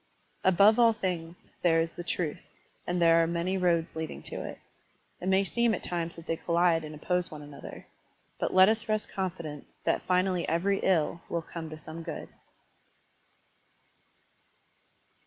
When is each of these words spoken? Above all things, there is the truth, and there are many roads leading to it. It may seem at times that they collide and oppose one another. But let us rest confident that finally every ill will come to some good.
Above 0.43 0.79
all 0.79 0.93
things, 0.93 1.37
there 1.61 1.79
is 1.79 1.93
the 1.93 2.03
truth, 2.03 2.41
and 2.87 2.99
there 2.99 3.21
are 3.21 3.27
many 3.27 3.55
roads 3.55 3.95
leading 3.95 4.23
to 4.23 4.33
it. 4.43 4.57
It 5.21 5.27
may 5.27 5.43
seem 5.43 5.75
at 5.75 5.83
times 5.83 6.15
that 6.15 6.25
they 6.25 6.37
collide 6.37 6.83
and 6.83 6.95
oppose 6.95 7.29
one 7.29 7.43
another. 7.43 7.85
But 8.39 8.51
let 8.51 8.67
us 8.67 8.89
rest 8.89 9.09
confident 9.13 9.67
that 9.83 10.01
finally 10.07 10.49
every 10.49 10.79
ill 10.79 11.21
will 11.29 11.43
come 11.43 11.69
to 11.69 11.77
some 11.77 12.01
good. 12.01 12.29